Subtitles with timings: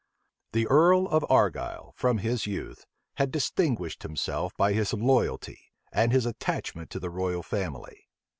[0.53, 6.25] The earl of Argyle, from his youth, had distinguished himself by his loyalty, and his
[6.25, 8.07] attachment to the royal family.